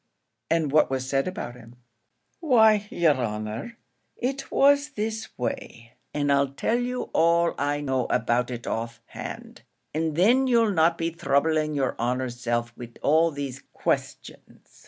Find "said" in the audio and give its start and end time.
1.07-1.27